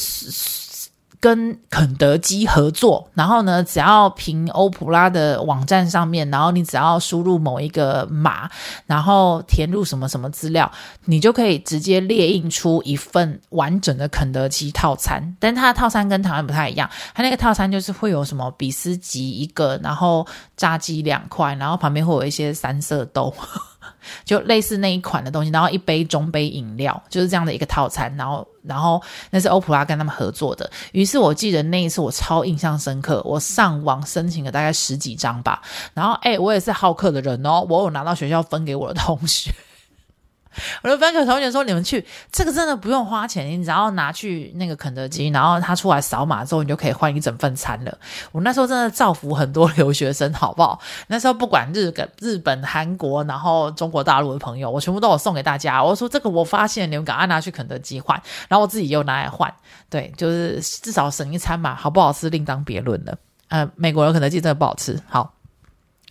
[1.21, 8.51] 跟肯德基合作，然后呢，只要凭欧普拉的网站上面，然后你只要输入某一个码，
[8.87, 10.73] 然后填入什么什么资料，
[11.05, 15.37] 你就可以直接列印出一份完整的肯德基套餐。
[15.39, 23.35] 但它的套餐跟台湾不太一样，它那个套餐就是会有什么比斯吉一个，然后炸鸡两块，然后旁边会有一些三色豆。
[24.25, 28.15] 就类似那一款的东西，然后一杯中杯饮料，就是这样的一个套餐。
[28.17, 30.71] 然后，然后那是欧普拉跟他们合作的。
[30.93, 35.63] 于是我记得那一次我超印象深刻，我上网申请了大概十几张吧。
[35.95, 39.53] 然后，哎，我也是好客的人哦，我有拿到学校分给我的同学。
[40.83, 47.99] 我的班课同学说：“你们去这个真的不用花钱，你只要拿去那个肯德基，然后他出来扫码之后，你就可以换一整份餐了。”
[48.33, 50.81] 我那时候真的造福很多留学生，好不好？
[51.07, 55.83] 那时候不管日本、日本、韩国，然后中国大陆的朋友，我全部都有送给大家。
[55.83, 59.53] 我说：“这个我发现，你们赶快拿去肯德基换，然后我自己又拿来换，
[59.89, 61.75] 对，就是至少省一餐嘛。
[61.75, 63.17] 好不好吃另当别论了。
[63.49, 65.01] 呃，美国的肯德基真的不好吃。
[65.09, 65.35] 好。”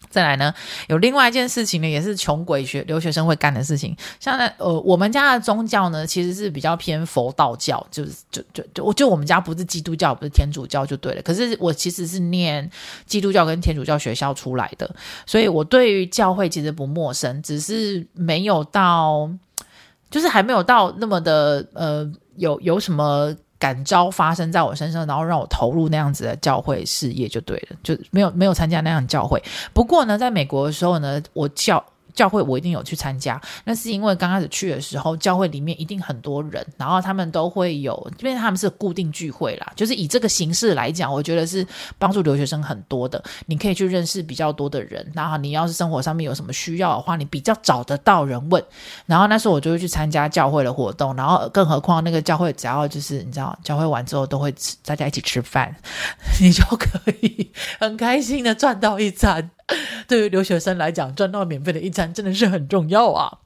[0.09, 0.53] 再来呢，
[0.87, 3.95] 有另外一件事情呢，也是穷鬼学留学生会干的事情。
[4.19, 11.21] 像那呃，我们家的宗教呢，其实是比较偏佛道教，就是就就就我就我们家不是基督教，不是天主教就对了。
[11.21, 12.69] 可是我其实是念
[13.05, 14.89] 基督教跟天主教学校出来的，
[15.25, 19.29] 所以我对于教会其实不陌生，只是没有到，
[20.09, 23.35] 就是还没有到那么的呃，有有什么。
[23.59, 29.43] 感召发生在我身上，然后让我投入那样子的教会事业就对了，就没有没有参加那样教会。
[29.73, 31.83] 不过呢，在美国的时候呢，我教。
[32.19, 41.65] 教会我一定有去参加，那是因为刚开始去的时候，教会里面一定很多人，然后他们都会有，因为他们是固定聚会啦，就是以这个形式来讲，我觉得是
[41.97, 43.23] 帮助留学生很多的。
[43.45, 48.61] 你可以去认识比较多的人，然后你要是生活上面有什么需要的话，你比较找得到人问。
[49.05, 55.73] 然后那时候我就会去参加教会的活动，然后更何况那个教会只要就是你知道，教会完之后都会吃，大家一起吃饭，
[56.41, 59.51] 你就可以很开心的赚到一餐。
[60.07, 63.37] 对于留学生来讲，赚到免费的一餐真的是很重要啊！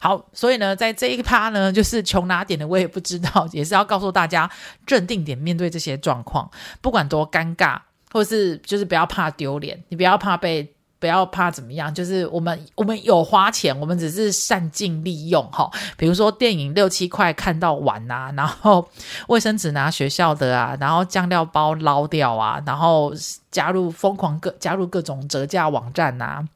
[0.00, 4.50] 好，所以呢，在这一趴呢，就是穷哪点的我也不知道，也是要告诉大家
[4.86, 7.78] 镇定点面对这些状况，不管多尴尬，
[8.12, 10.74] 或是就是不要怕丢脸，你不要怕被。
[10.98, 15.70] 不要怕怎么样，就是我们我们有花钱，我们只是善尽利用哈。
[15.96, 18.88] 比如说电影六七块看到完呐、啊，然后
[19.28, 23.12] 卫生纸拿学校的啊，然后酱料包捞掉啊，然后
[23.50, 26.48] 加入疯狂各加入各种折价网站呐、啊。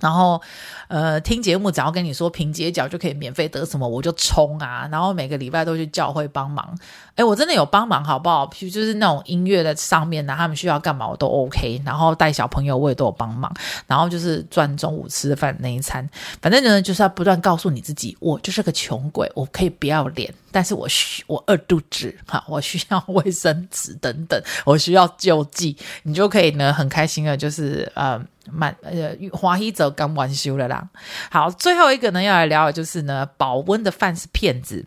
[0.00, 0.40] 然后，
[0.88, 4.88] 呃，听节目只要跟你说平街角就可以免费得什么，我就冲啊！
[4.90, 6.76] 然后每个礼拜都去教会帮忙，
[7.14, 8.46] 哎，我真的有帮忙，好不好？
[8.46, 11.80] 就是那种音乐的上面呢，他们需要干嘛我都 OK。
[11.84, 13.52] 然后带小朋友我也都有帮忙。
[13.86, 16.08] 然后就是赚中午吃饭那一餐，
[16.42, 28.18] 反正呢就是要不断告诉你自己，我就是个穷鬼，我可以不要脸，但是我需我饿肚子 哈，我需要卫生纸等等， 我需要救济，你就可以呢很开心的，就是呃。
[28.48, 30.88] 满呃，华裔者刚完休了啦。
[31.32, 34.86] 好，最后一个呢，要来聊的就是呢，保温的饭是骗子。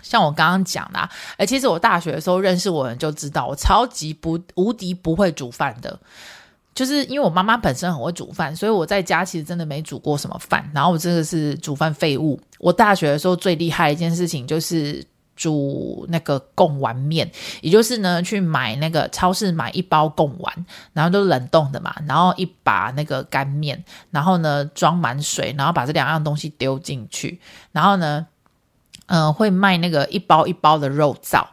[0.00, 5.98] 像我刚刚讲的，哎，其实我大学的时候认识我人就知道，我超级不无敌不会煮饭的。
[6.72, 10.70] 就是因为我妈妈本身很会煮饭，所以我在家其实真的没煮过什么饭。
[10.72, 12.40] 然后我真的是煮饭废物。
[12.58, 15.04] 我大学的时候最厉害一件事情就是。
[15.40, 27.40] 煮那个贡丸面，也就是呢，去买那个超市买一包贡丸，然后都冷冻的嘛，然后一把那个干面，然后呢装满水，然后把这两样东西丢进去，
[27.70, 28.26] 然后呢，
[29.06, 31.46] 嗯、会卖那个一包一包的肉燥，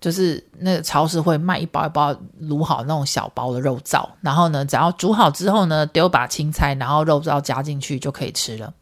[0.00, 8.74] 就是那个超市会卖一包一包卤好那种小包的肉燥，然后呢，只要煮好之后呢，丢把青菜，然后肉燥加进去就可以吃了。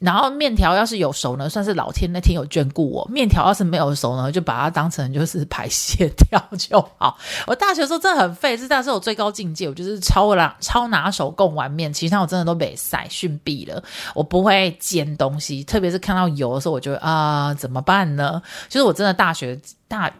[0.00, 7.16] 然后面条要是有熟呢，算是老天那天有眷顾我；面条要是没有熟呢，就把它当成就是排泄掉就好。
[7.46, 9.66] 我大学的时候真的很废，这大概是我最高境界。
[9.66, 13.82] 我就是超拿超拿手贡丸面，其他我真的都被晒逊毙了。
[14.14, 18.42] 我不会煎东西，特别是看到油的时候，我就啊、怎么办呢？
[18.68, 20.12] 就是我真的大学大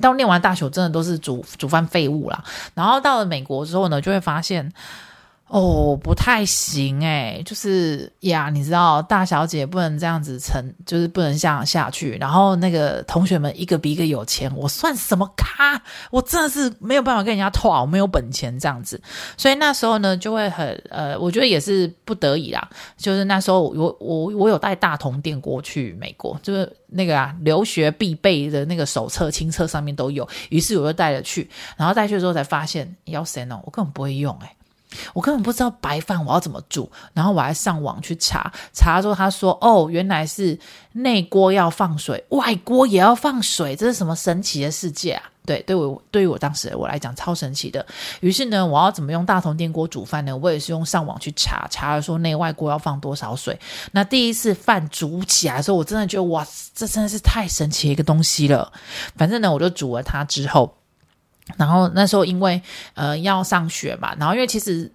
[0.00, 2.42] 到念完大学，真的都是煮煮饭废物啦。
[2.74, 4.72] 然后到了美国之后呢，就会发现。
[5.50, 12.16] 哦，不太行诶，就是呀，你知道，大小姐不能这样子撑，就是不能这样下去。
[12.20, 15.82] 然后那个同学们一个比一个有钱，我算什么咖？
[16.12, 19.02] 我真的是没有办法跟人家拖，我没有本钱这样子。
[19.36, 22.70] 所以那时候呢，就会很呃，我觉得也是不得已啦。
[22.96, 30.28] 就是那时候我我我有带大同电锅去美国，就是那个啊，留学必备的那个手册、轻册上面都有。
[30.50, 34.48] 于是我就带了去，然后带去之后才发现，要神哦，我根本不会用诶。
[35.12, 40.58] 我根本不知道白饭我要怎么煮，然后我还上网去查，查之后他说：“哦，原来是
[40.92, 47.84] 内锅要放水，外锅也要放水，这是什么神奇的世界啊？”对，对我对于我当时我来讲超神奇的。
[48.20, 50.36] 于是呢，我要怎么用大同电锅煮饭呢？
[50.36, 53.58] 我也是用上网去查，查了说内外锅要放多少水。
[53.92, 58.70] 那第一次饭煮起来的时候，我真的觉得哇，这真的是太神奇的一个东西了。
[59.16, 60.76] 反正呢，我就煮了它之后。
[61.56, 62.60] 然后那时候因为
[62.94, 64.90] 呃要上学嘛，然后因为其实。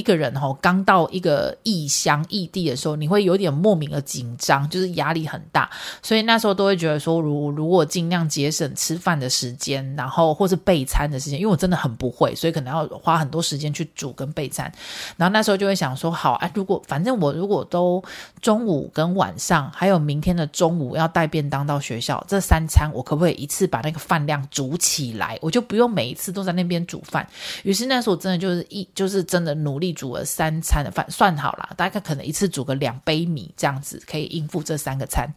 [0.00, 5.70] 一个人吼，刚到一个异乡异地的时候，你会有点莫名的紧张，就是压力很大，
[6.02, 14.72] 所以那时候都会觉得说，如如果尽量节省吃饭的时间，然后或是备餐的时间，因为我真的很不会，所以可能要花很多时间去煮跟备餐。
[15.18, 18.02] 然后那时候就会想说，好，哎，如果反正我如果都
[18.40, 25.36] 中午跟晚上，还有明天的中午要带便当到学校，这三餐我可不可以一次把那个饭量煮起来？
[25.42, 27.28] 我就不用每一次都在那边煮饭。
[27.64, 29.80] 于是那时候我真的就是一就是真的努。
[29.80, 35.28] 力煮了三餐的饭，算好了，大概可能一次煮个两杯米这样子，可以应付这三个餐。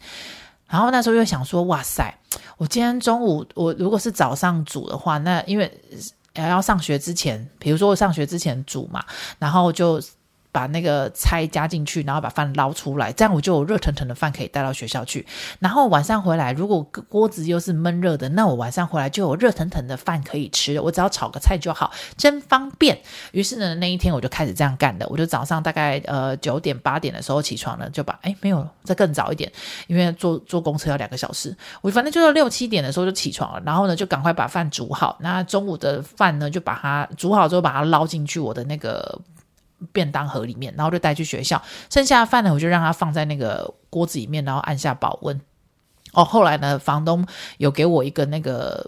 [0.67, 2.13] 然后那时候又想说，哇塞，
[2.57, 5.71] 我今天中午我如果是早上煮的话，那因为
[6.33, 9.03] 要上学之前，比如说我上学之前煮嘛，
[9.39, 10.01] 然后就。
[10.53, 15.25] 把那个菜加进去，然后把饭捞出来，这样我就有热腾腾的饭可以带到学校去。
[15.59, 20.79] 然后晚上回来，如果锅子又是闷热的，那我晚上回来就有热腾腾的饭可以吃。
[20.79, 22.97] 我只要炒个菜就好，真方便。
[23.31, 25.07] 于是呢，那一天我就开始这样干的。
[25.09, 29.51] 我就早上大概呃九点八点的时候起床了，就把哎没有再更早一点，
[29.87, 31.57] 因为坐坐公车要两个小时。
[31.81, 35.17] 我反正就是六七点的时候就起床了，然后呢就赶快把饭煮好。
[35.19, 39.19] 那中午的饭呢就把它煮好之后把它捞进去我的那个。
[39.91, 41.61] 便当盒里面，然后就带去学校。
[41.89, 45.39] 剩下的饭呢，我就让它放在那个锅子里面，然后按下保温。
[46.13, 47.25] 哦，后来呢，房东
[47.57, 48.87] 有给我一个那个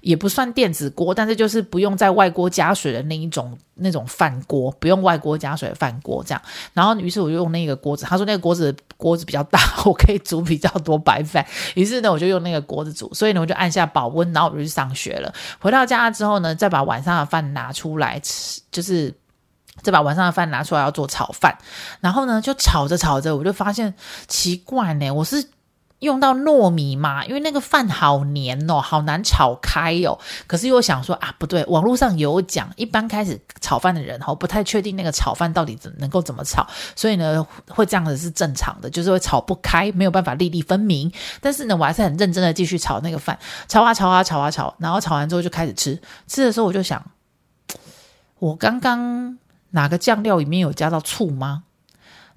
[0.00, 6.42] 也不算电子锅，但是就是不用在外锅加水的那一种那种饭锅，不用外锅加水的饭锅这样。
[6.72, 11.46] 然后于是我就用那个锅子，他说那个锅子锅子比较大，我可以煮比较多白饭。
[11.76, 13.08] 于是呢，我就用那个锅子煮。
[13.14, 15.32] 所以呢，我就按下保温，然后我就去上学了。
[15.60, 19.14] 回到家之后呢，再把晚上的饭拿出来吃，就是。
[19.84, 21.56] 再把晚上的饭拿出来要做炒饭，
[22.00, 23.94] 然后呢，就炒着炒着，我就发现
[24.26, 25.50] 奇怪呢，我是
[26.00, 30.18] 用到糯米嘛，因为那个饭好黏哦，好难炒开哦。
[30.46, 41.10] 可是又想说啊，不对，网络上有讲，一般开始炒饭的人哈，不太确定那个炒饭到底怎能够怎么炒，所以呢，会这样子是正常的，就是会炒不开，没有办法粒粒分明。
[41.40, 45.98] 但是呢，我还是很认真的继续炒那个饭，炒啊炒啊炒啊炒，然后炒完之后就开始吃。
[46.26, 47.02] 吃的时候我就想，
[48.40, 49.38] 我刚刚。
[49.74, 51.64] 哪个酱料里面有加到醋吗？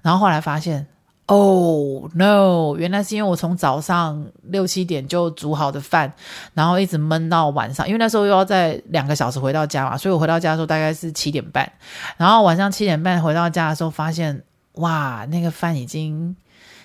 [0.02, 0.86] 然后后来发现，
[1.26, 6.12] 哦、oh, no，原来是因为我从早上六七点就煮好的饭，
[6.54, 11.70] 然后一直焖到晚上，因为那时候又要在两个小时回到家嘛，所以我回到家的时候大概是七点半，
[12.16, 16.34] 然后晚上七点半回到家的时候发现，哇，那个饭已经，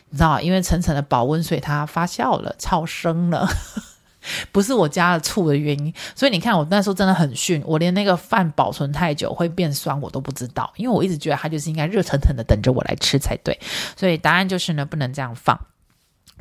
[0.10, 3.48] 你知道，因为层层的保温水它发酵了，超生了。
[4.52, 13.60] 不是我加了醋的原因，所以你看我那时候真的很逊，我连那个饭保存太久会变酸我都不知道，因为我一直觉得它就是应该热腾腾的等着我来吃才对，
[13.96, 15.60] 所以答案就是呢，不能这样放。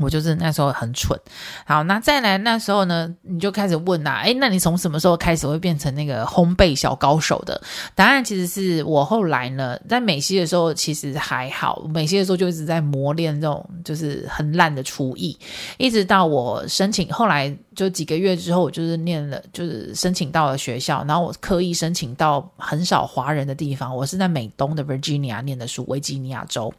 [0.02, 1.18] 我就是那时候很蠢，
[1.64, 7.60] 好，那再来那时候呢，你就开始问啦，诶，那你从什么时候开始会变成那个烘焙小高手的？
[7.94, 15.38] 答案其实是我后来呢，在美西的时候其实还好，美西的时候就一直在磨练这种就是很烂的厨艺，
[15.78, 26.72] 一直到我申请，后来就几个月之后，我就是念了，就是申请到了学校，然后我刻意申请到很少华人的地方，我是在美东的 Virginia 念的书，维吉尼亚州，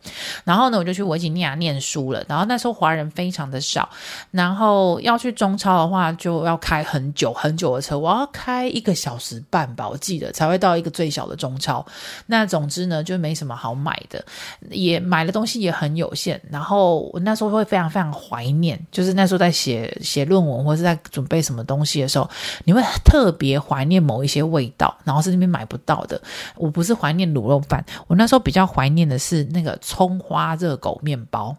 [0.44, 3.04] 然后呢，我就去维吉尼亚念书了，然后那时候华人。
[3.14, 3.90] 非常的少。
[4.32, 11.86] 然后要去中超的话，就要开很久很久的车，我要开一个小时半吧，我记得才会到一个最小的中超。
[12.26, 14.24] 那总之呢，就没什么好买的，
[14.70, 16.42] 也买的东西也很有限。
[16.50, 22.30] 然后我那时候会非常非常怀念，就是那时候在写写论文或者是在准备什么东西的时候，
[22.64, 26.22] 你会特别怀念某一些味道，然后是那边买不到的。
[26.56, 31.56] 我不是怀念卤肉饭，我那时候比较怀念的是那个葱花热狗面包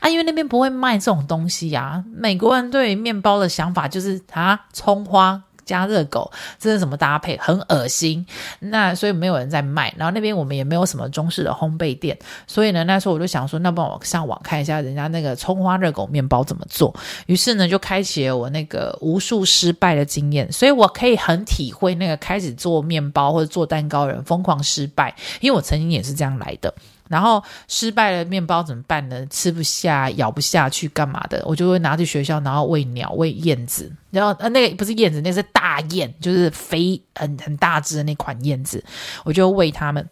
[0.00, 2.04] 啊，因为那边不会卖这种东西呀、啊。
[2.14, 5.42] 美国人对于面包的想法就是啊，葱花。
[5.66, 6.28] 加热狗，
[6.58, 7.36] 这是什么搭配？
[7.36, 8.26] 很恶心。
[8.58, 12.18] 那所以没有人在卖，然后那边我们也没有什么中式的烘焙店，
[12.48, 16.92] 所以呢，那时候我就想说，那帮我上网看一下人家那个葱花热狗面包怎么做。
[17.26, 26.74] 于是呢，就开启了我那个无数失败的经验，所以我可以很体会那个开始做面包或者做蛋糕的人疯狂失败，因为我曾经也是这样来的。
[27.10, 29.26] 然后失败了，面包怎么办呢？
[29.26, 31.42] 吃不下，咬不下去，干嘛的？
[31.44, 33.90] 我就会拿去学校，然后喂鸟、喂燕子。
[34.12, 38.82] 然后呃，那个不是燕子，那是大雁，就是飞很很大只的那款燕子，
[39.24, 40.08] 我就喂它们。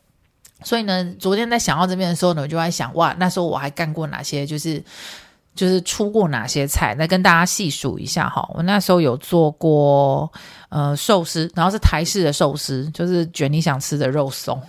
[0.65, 4.45] 所以呢，昨天在想到这边的时候呢，我就在想，哇，那时候我还干过哪些？
[4.45, 4.83] 就是
[5.55, 6.97] 就是出过哪些菜？
[6.97, 8.45] 来跟大家细数一下哈。
[8.55, 10.29] 我那时候有做过
[10.69, 14.61] 呃寿司，然后是台式的寿司，就是卷你想吃的肉松。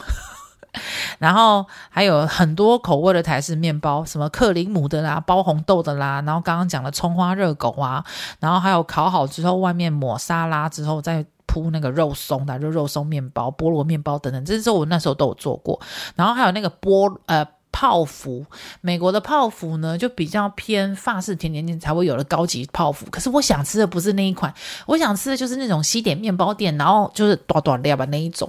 [1.20, 8.04] 然后还有很多口味的台式面包，什么克林姆的啦，包红豆的啦，然后刚刚讲的葱花热狗啊，
[8.40, 15.80] 然后还有烤好之后外面抹沙拉之后再铺那个肉松的，就肉松面包、菠萝面包等等，这是我那时候都有做过。
[16.16, 18.46] 然后还有那个波呃泡芙，
[18.82, 24.54] 美国的泡芙呢就比较偏法式甜点店才会有的高级泡芙，可是我想吃的不是那一款，
[24.86, 28.48] 我想吃的就是那种西点面包店，然后就是短短料吧那一种。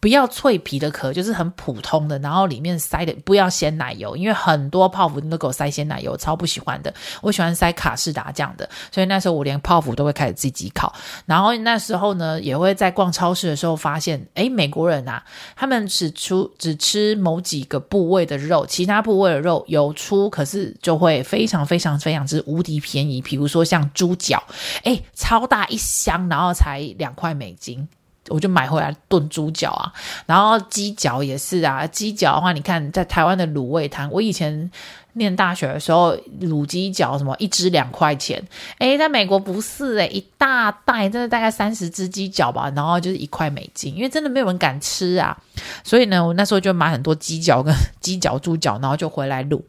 [0.00, 6.92] 不要脆皮的壳，就是很普通的，然后里面塞的不要鲜奶油，因为很多泡芙都给我塞鲜奶油，超不喜欢的。
[7.20, 10.92] 我喜欢塞卡士达酱的，所以那时候我连泡芙都会开始自己烤。
[11.26, 15.22] 然后那时候呢，也会在逛超市的时候发现，诶，美国人啊，
[15.54, 23.22] 他们只出只吃某几个部位的肉，其他部位的肉有出，可是就会非常非常非常之无敌便宜。
[23.22, 24.42] 比如说像猪脚，
[24.84, 27.88] 诶，超大一箱，然后才两块美金。
[28.28, 29.92] 我就买回来炖猪脚啊，
[30.26, 31.86] 然后鸡脚也是啊。
[31.86, 34.70] 鸡脚的话，你看在台湾的卤味摊，我以前
[35.14, 38.42] 念大学的时候，卤鸡脚什么一只两块钱，
[38.78, 45.36] 诶，在美国不是诶，一大袋，真的大概三十只鸡脚吧，然后就是一块美金，因为真的没有人敢吃啊，
[45.82, 49.60] 所以呢，我那时候就买很多鸡脚跟 鸡脚、猪脚，然后就回来卤。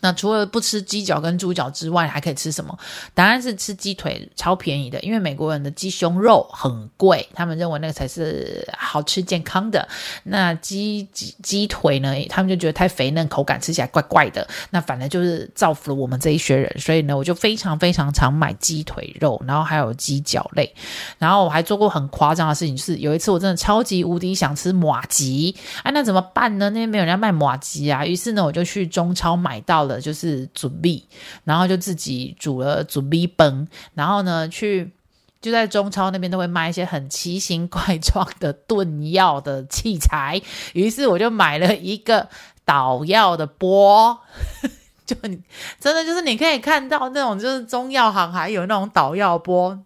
[0.00, 2.76] 那除了不吃鸡脚跟猪脚之外，还可以吃什么？
[3.14, 5.00] 答案是吃鸡腿，超便宜的。
[5.00, 9.86] 因为美国人的鸡胸肉很贵，他们认为那个才是好吃健康的。
[10.24, 12.14] 那鸡鸡鸡腿呢？
[12.28, 14.46] 他们就觉得太肥嫩，口感吃起来怪怪的。
[14.70, 20.74] 那反正就是造福了我们这一群人，所以呢，我就非常非常常买鸡腿肉，然后还有鸡脚类。
[21.18, 26.68] 然后我还做过很夸张的事情，是有一次我真的超级无敌想吃马吉，哎，那怎么办呢？
[26.70, 28.04] 那边没有人家卖马吉啊。
[28.04, 30.00] 于是呢，我就去中超买到了。
[30.00, 31.04] 就是煮米，
[31.42, 34.92] 然后就自己煮了煮米崩，然后呢，去
[35.40, 40.40] 就在中超那边都会卖一些很奇形怪状的炖药的器材，
[40.74, 42.28] 于是我就买了一个
[42.64, 44.18] 捣药的钵，
[45.06, 49.76] 就真的就是你可以看到那种就是中药行还有那种捣药钵，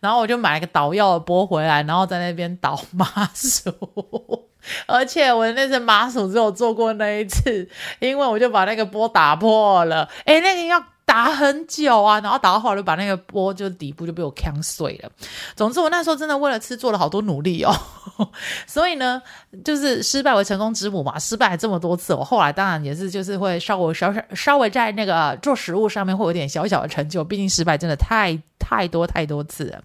[0.00, 4.49] 然后我就买了个捣药的钵回来，然后在那边捣麻薯。
[4.86, 7.68] 而且我那次麻薯只有做过那一次，
[7.98, 10.08] 因为我就把那个波打破了。
[10.24, 15.10] 诶，那个要打很久啊，然后打到后来就把那个波就底部就被我锵碎了。
[15.56, 17.74] 总之我那时候真的为了吃做了好多努力哦。
[18.66, 19.20] 所以呢，
[19.64, 29.82] 就是失败为成功之母嘛，失败这么多次，我后来当然也是就是会稍微稍稍稍微在那个做食物上面会有点小小的成就，毕竟失败真的太太多太多次了。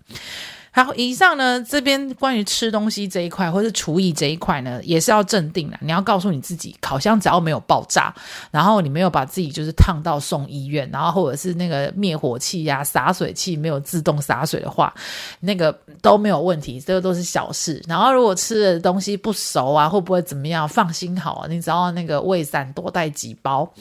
[0.75, 5.77] 好，以上呢，这边关于吃东西这一块，或是厨艺这一块呢，也是要镇定了。
[5.79, 8.13] 你要告诉你自己，烤箱只要没有爆炸，
[8.51, 14.93] 然后你没有把自己就是烫到送医院，然后或者是那个灭火器呀、洒水器没有自动洒水的话，
[15.39, 17.81] 那个都没有问题，这个都是小事。
[17.87, 20.67] 然后如果吃的东西不熟啊，会不会怎么样？
[20.67, 23.71] 放心好，你只要那个胃散多带几包。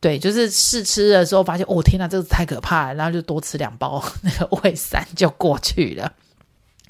[0.00, 6.12] 对，就是试吃的时候发现，哦天哪，这个太可怕了，然后就多吃两包 那个胃散就过去了。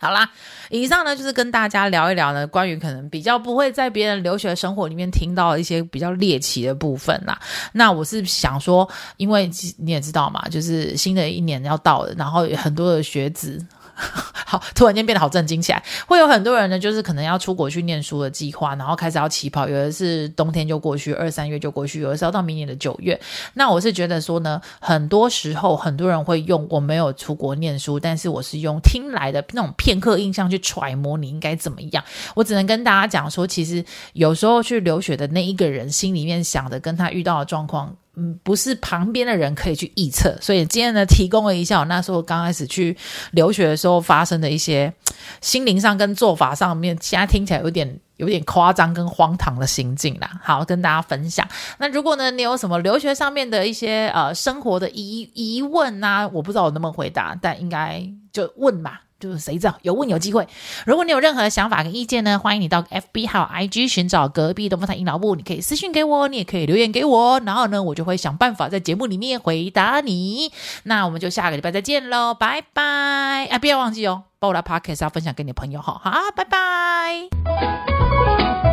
[0.01, 0.31] 好啦，
[0.71, 7.37] 以上呢就是跟大家聊一聊呢，关于可能比较不会在别人留学生活里面听到一些比较猎奇的部分啦。
[7.73, 13.59] 那我是想说，因为你也知道嘛，就是新的一年要到了，然后有很多的学子。
[14.47, 15.83] 好，突然间变得好震惊起来。
[16.07, 19.69] 会有很多人呢，就是可能要出国去念书的计划，然后开始要起跑。
[19.69, 23.21] 有的是冬天就过去，二三月就过去；有的是要到明年的九月。
[23.55, 32.03] 那我是觉得说呢，很多时候很多人会用我没有出国念书，但是我是用听来的那种片刻印象去揣摩你应该怎么样。
[32.35, 33.85] 我只能跟大家讲说，其实
[34.15, 37.95] 有时候去留学的那一个人心里面想的，跟他遇到的状况。
[38.19, 42.97] 嗯，不是旁边的人可以去预测，所以今天呢，提供了一下我那时候刚开始去
[43.31, 44.93] 留学的时候发生的一些
[45.41, 50.29] 心灵上跟做法上面，现在听起来有点有点夸张跟荒唐的心境啦。
[50.43, 51.47] 好，跟大家分享。
[51.79, 59.03] 那如果呢，你有什么留学上面的一些呃生活的疑疑问啊，我不知道我能不能回答，但应该就问吧。
[59.21, 60.47] 就是谁知道有问有机会。
[60.87, 70.53] 如果你有任何想法跟意见呢，欢迎你到 FB 还有 IG 寻找隔壁龙凤胎阴老木，你可以私讯给我，你也可以留言给我，然后呢，我就会想办法在节目里面回答你。
[70.85, 73.47] 那我们就下个礼拜再见喽，拜拜！
[73.51, 78.68] 哎，不要忘记哦，把我的 Podcast 要分享给你的朋友哈，好，拜拜。